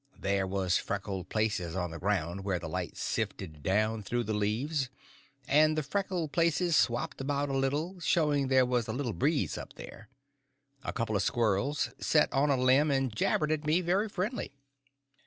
[0.19, 4.89] There was freckled places on the ground where the light sifted down through the leaves,
[5.47, 9.73] and the freckled places swapped about a little, showing there was a little breeze up
[9.73, 10.09] there.
[10.83, 14.51] A couple of squirrels set on a limb and jabbered at me very friendly.